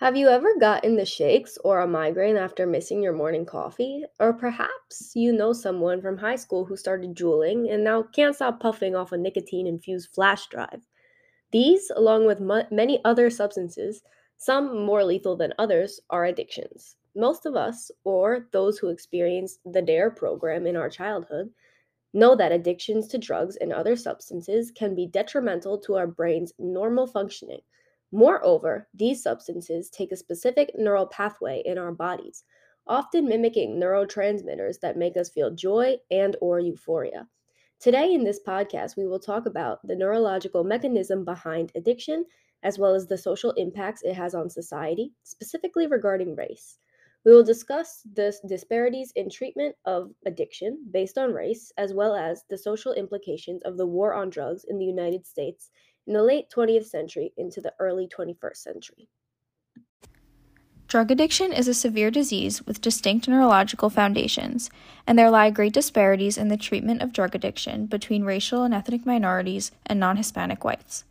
[0.00, 4.04] Have you ever gotten the shakes or a migraine after missing your morning coffee?
[4.20, 8.60] Or perhaps you know someone from high school who started juuling and now can't stop
[8.60, 10.86] puffing off a nicotine infused flash drive.
[11.50, 12.38] These, along with
[12.70, 14.04] many other substances,
[14.36, 16.94] some more lethal than others, are addictions.
[17.16, 21.50] Most of us, or those who experienced the DARE program in our childhood,
[22.14, 27.08] know that addictions to drugs and other substances can be detrimental to our brain's normal
[27.08, 27.62] functioning.
[28.12, 32.44] Moreover, these substances take a specific neural pathway in our bodies,
[32.86, 37.28] often mimicking neurotransmitters that make us feel joy and or euphoria.
[37.80, 42.24] Today in this podcast, we will talk about the neurological mechanism behind addiction
[42.62, 46.78] as well as the social impacts it has on society, specifically regarding race.
[47.24, 52.44] We will discuss the disparities in treatment of addiction based on race, as well as
[52.48, 55.70] the social implications of the war on drugs in the United States
[56.08, 59.08] in the late 20th century into the early 21st century.
[60.88, 64.70] Drug addiction is a severe disease with distinct neurological foundations,
[65.06, 69.04] and there lie great disparities in the treatment of drug addiction between racial and ethnic
[69.04, 71.04] minorities and non Hispanic whites.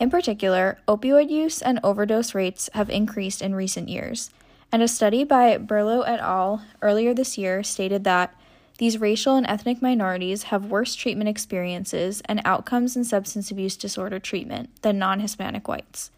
[0.00, 4.32] In particular, opioid use and overdose rates have increased in recent years,
[4.72, 6.62] and a study by Berlo et al.
[6.82, 8.34] earlier this year stated that
[8.78, 14.18] these racial and ethnic minorities have worse treatment experiences and outcomes in substance abuse disorder
[14.18, 16.10] treatment than non Hispanic whites.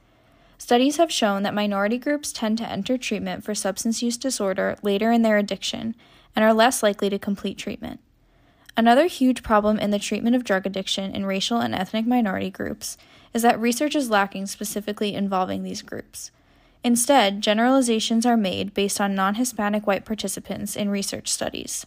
[0.57, 5.13] Studies have shown that minority groups tend to enter treatment for substance use disorder later
[5.13, 5.95] in their addiction
[6.35, 8.01] and are less likely to complete treatment.
[8.75, 12.97] Another huge problem in the treatment of drug addiction in racial and ethnic minority groups
[13.35, 16.31] is that research is lacking specifically involving these groups.
[16.83, 21.87] Instead, generalizations are made based on non Hispanic white participants in research studies.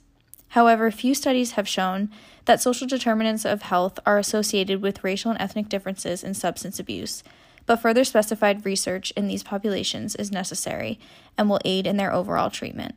[0.50, 2.10] However, few studies have shown
[2.46, 7.24] that social determinants of health are associated with racial and ethnic differences in substance abuse,
[7.68, 11.00] but further specified research in these populations is necessary
[11.38, 12.96] and will aid in their overall treatment.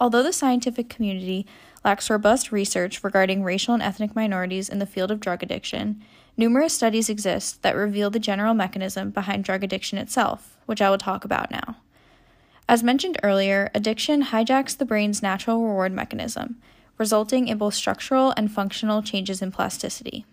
[0.00, 1.46] Although the scientific community
[1.84, 6.02] lacks robust research regarding racial and ethnic minorities in the field of drug addiction,
[6.36, 10.98] numerous studies exist that reveal the general mechanism behind drug addiction itself, which I will
[10.98, 11.76] talk about now.
[12.68, 16.56] As mentioned earlier, addiction hijacks the brain's natural reward mechanism,
[16.96, 20.24] resulting in both structural and functional changes in plasticity.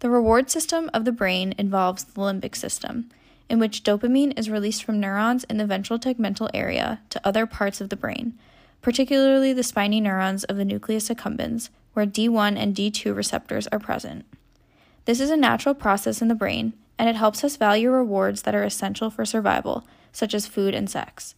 [0.00, 3.10] The reward system of the brain involves the limbic system,
[3.48, 7.80] in which dopamine is released from neurons in the ventral tegmental area to other parts
[7.80, 8.38] of the brain,
[8.80, 14.24] particularly the spiny neurons of the nucleus accumbens, where D1 and D2 receptors are present.
[15.04, 18.54] This is a natural process in the brain, and it helps us value rewards that
[18.54, 21.34] are essential for survival, such as food and sex.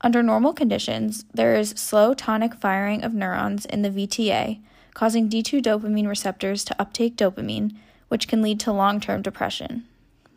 [0.00, 4.60] Under normal conditions, there is slow tonic firing of neurons in the VTA,
[4.94, 7.76] causing D2 dopamine receptors to uptake dopamine,
[8.08, 9.84] which can lead to long term depression.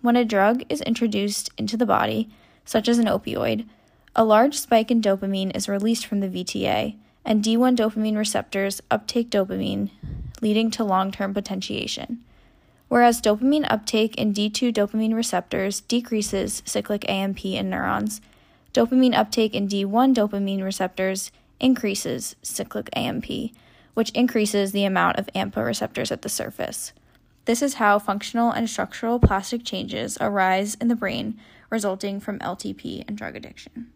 [0.01, 2.29] When a drug is introduced into the body,
[2.63, 3.67] such as an opioid,
[4.15, 6.95] a large spike in dopamine is released from the VTA,
[7.25, 9.91] and D1 dopamine receptors uptake dopamine,
[10.41, 12.23] leading to long term potentiation.
[12.87, 18.19] Whereas dopamine uptake in D2 dopamine receptors decreases cyclic AMP in neurons,
[18.73, 23.25] Dopamine uptake in D1 dopamine receptors increases cyclic AMP,
[23.95, 26.93] which increases the amount of AMPA receptors at the surface.
[27.45, 31.39] This is how functional and structural plastic changes arise in the brain
[31.71, 33.91] resulting from LTP and drug addiction.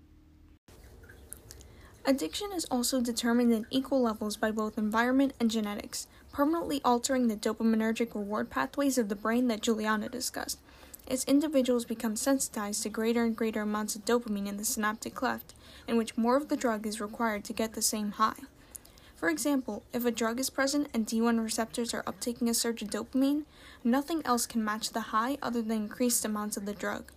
[2.05, 7.35] Addiction is also determined in equal levels by both environment and genetics, permanently altering the
[7.35, 10.59] dopaminergic reward pathways of the brain that Julianna discussed
[11.07, 15.53] as individuals become sensitized to greater and greater amounts of dopamine in the synaptic cleft,
[15.87, 18.39] in which more of the drug is required to get the same high.
[19.15, 22.89] For example, if a drug is present and D1 receptors are uptaking a surge of
[22.89, 23.43] dopamine,
[23.83, 27.11] nothing else can match the high other than increased amounts of the drug.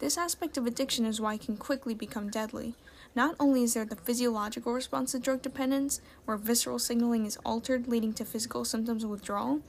[0.00, 2.74] This aspect of addiction is why it can quickly become deadly.
[3.14, 7.88] Not only is there the physiological response to drug dependence, where visceral signaling is altered,
[7.88, 9.60] leading to physical symptoms of withdrawal,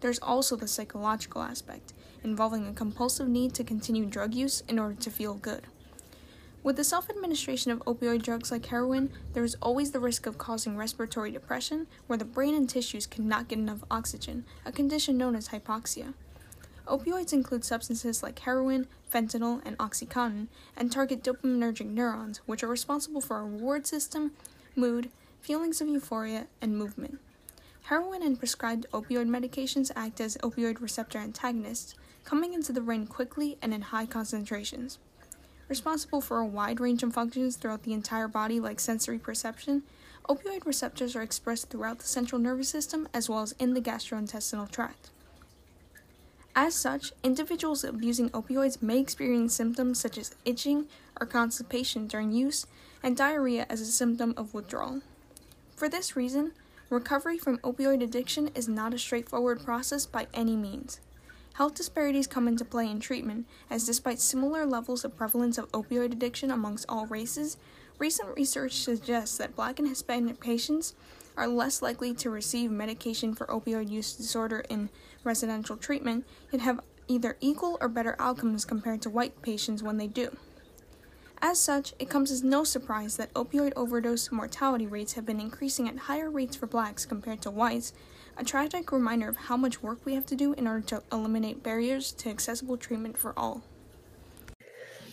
[0.00, 4.94] there's also the psychological aspect, involving a compulsive need to continue drug use in order
[4.94, 5.66] to feel good.
[6.62, 10.36] With the self administration of opioid drugs like heroin, there is always the risk of
[10.36, 15.34] causing respiratory depression, where the brain and tissues cannot get enough oxygen, a condition known
[15.34, 16.12] as hypoxia.
[16.86, 23.20] Opioids include substances like heroin, fentanyl, and Oxycontin, and target dopaminergic neurons, which are responsible
[23.20, 24.32] for our reward system,
[24.76, 25.08] mood,
[25.40, 27.20] feelings of euphoria, and movement.
[27.90, 33.58] Heroin and prescribed opioid medications act as opioid receptor antagonists, coming into the brain quickly
[33.60, 35.00] and in high concentrations.
[35.68, 39.82] Responsible for a wide range of functions throughout the entire body, like sensory perception,
[40.28, 44.70] opioid receptors are expressed throughout the central nervous system as well as in the gastrointestinal
[44.70, 45.10] tract.
[46.54, 50.86] As such, individuals abusing opioids may experience symptoms such as itching
[51.20, 52.66] or constipation during use,
[53.02, 55.02] and diarrhea as a symptom of withdrawal.
[55.74, 56.52] For this reason,
[56.90, 61.00] recovery from opioid addiction is not a straightforward process by any means.
[61.54, 66.12] Health disparities come into play in treatment, as despite similar levels of prevalence of opioid
[66.12, 67.56] addiction amongst all races,
[67.98, 70.94] recent research suggests that Black and Hispanic patients
[71.36, 74.90] are less likely to receive medication for opioid use disorder in
[75.22, 80.06] residential treatment, yet have either equal or better outcomes compared to white patients when they
[80.08, 80.36] do.
[81.42, 85.88] As such, it comes as no surprise that opioid overdose mortality rates have been increasing
[85.88, 87.94] at higher rates for blacks compared to whites,
[88.36, 91.62] a tragic reminder of how much work we have to do in order to eliminate
[91.62, 93.62] barriers to accessible treatment for all.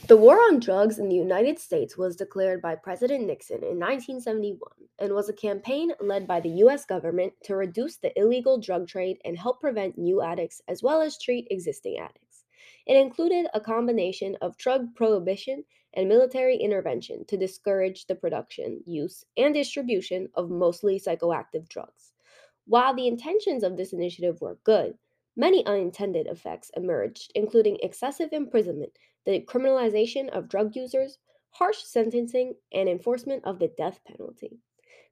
[0.09, 4.59] The war on drugs in the United States was declared by President Nixon in 1971
[5.00, 6.85] and was a campaign led by the U.S.
[6.85, 11.18] government to reduce the illegal drug trade and help prevent new addicts as well as
[11.18, 12.44] treat existing addicts.
[12.85, 15.63] It included a combination of drug prohibition
[15.98, 22.14] and military intervention to discourage the production, use, and distribution of mostly psychoactive drugs.
[22.68, 24.96] While the intentions of this initiative were good,
[25.36, 28.92] many unintended effects emerged, including excessive imprisonment,
[29.26, 31.18] the criminalization of drug users,
[31.50, 34.60] harsh sentencing, and enforcement of the death penalty.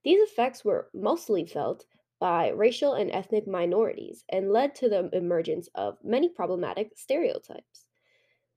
[0.04, 1.88] These effects were mostly felt
[2.20, 7.88] by racial and ethnic minorities and led to the emergence of many problematic stereotypes.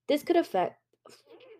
[0.08, 0.82] This could affect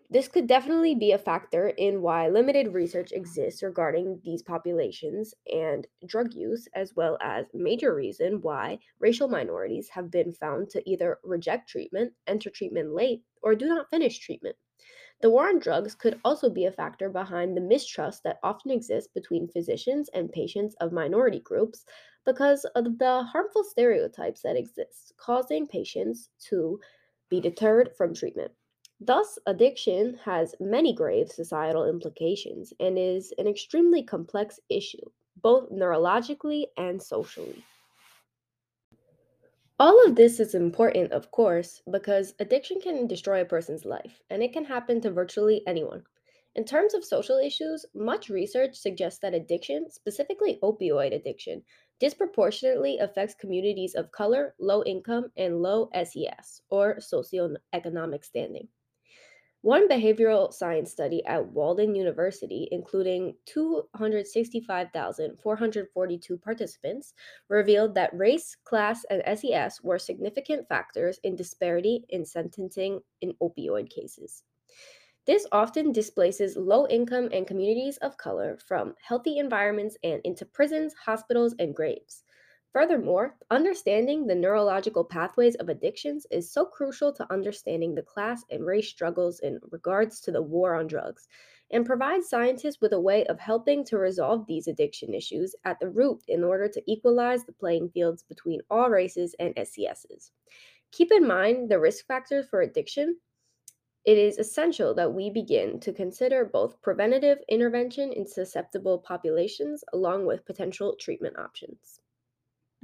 [0.09, 5.87] this could definitely be a factor in why limited research exists regarding these populations and
[6.05, 11.19] drug use, as well as major reason why racial minorities have been found to either
[11.23, 14.55] reject treatment, enter treatment late, or do not finish treatment.
[15.21, 19.09] The war on drugs could also be a factor behind the mistrust that often exists
[19.13, 21.85] between physicians and patients of minority groups
[22.25, 26.81] because of the harmful stereotypes that exist, causing patients to
[27.29, 28.51] be deterred from treatment.
[29.01, 35.09] Thus, addiction has many grave societal implications and is an extremely complex issue,
[35.41, 37.63] both neurologically and socially.
[39.79, 44.43] All of this is important, of course, because addiction can destroy a person's life, and
[44.43, 46.03] it can happen to virtually anyone.
[46.55, 51.63] In terms of social issues, much research suggests that addiction, specifically opioid addiction,
[52.01, 58.67] disproportionately affects communities of color, low income, and low SES, or socioeconomic standing.
[59.61, 67.13] One behavioral science study at Walden University, including 265,442 participants,
[67.49, 73.89] revealed that race, class, and SES were significant factors in disparity in sentencing in opioid
[73.89, 74.45] cases.
[75.25, 80.93] This often displaces low income and communities of color from healthy environments and into prisons,
[81.05, 82.23] hospitals, and graves.
[82.71, 88.63] Furthermore, understanding the neurological pathways of addictions is so crucial to understanding the class and
[88.63, 91.27] race struggles in regards to the war on drugs
[91.71, 95.89] and provides scientists with a way of helping to resolve these addiction issues at the
[95.89, 100.31] root in order to equalize the playing fields between all races and SESs.
[100.91, 103.17] Keep in mind the risk factors for addiction.
[104.05, 110.27] It is essential that we begin to consider both preventative intervention in susceptible populations along
[110.27, 111.99] with potential treatment options.